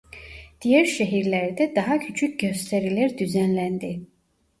[0.61, 4.01] Diğer şehirlerde daha küçük gösteriler düzenlendi.